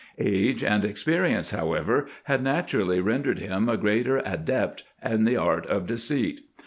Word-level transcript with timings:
Age 0.17 0.63
and 0.63 0.83
experience, 0.83 1.51
however, 1.51 2.07
had 2.23 2.41
naturally 2.41 2.99
rendered 2.99 3.37
him 3.37 3.69
a 3.69 3.77
greater 3.77 4.17
adept 4.25 4.83
in 5.05 5.25
the 5.25 5.37
art 5.37 5.67
of 5.67 5.85
deceit. 5.85 6.41